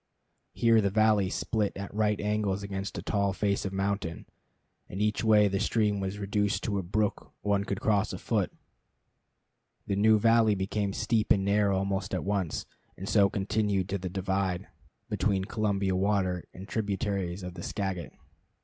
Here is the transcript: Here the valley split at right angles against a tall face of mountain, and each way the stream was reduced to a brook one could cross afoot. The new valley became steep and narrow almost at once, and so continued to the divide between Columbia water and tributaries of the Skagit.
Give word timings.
Here 0.53 0.81
the 0.81 0.89
valley 0.89 1.29
split 1.29 1.73
at 1.77 1.93
right 1.93 2.19
angles 2.19 2.63
against 2.63 2.97
a 2.97 3.03
tall 3.03 3.33
face 3.33 3.65
of 3.65 3.71
mountain, 3.71 4.25
and 4.89 4.99
each 4.99 5.23
way 5.23 5.47
the 5.47 5.59
stream 5.59 5.99
was 5.99 6.17
reduced 6.17 6.63
to 6.63 6.79
a 6.79 6.81
brook 6.81 7.31
one 7.41 7.65
could 7.65 7.81
cross 7.81 8.11
afoot. 8.11 8.51
The 9.85 9.95
new 9.95 10.17
valley 10.17 10.55
became 10.55 10.91
steep 10.93 11.31
and 11.31 11.45
narrow 11.45 11.77
almost 11.77 12.15
at 12.15 12.23
once, 12.23 12.65
and 12.97 13.07
so 13.07 13.29
continued 13.29 13.89
to 13.89 13.99
the 13.99 14.09
divide 14.09 14.67
between 15.07 15.45
Columbia 15.45 15.95
water 15.95 16.45
and 16.51 16.67
tributaries 16.67 17.43
of 17.43 17.53
the 17.53 17.61
Skagit. 17.61 18.11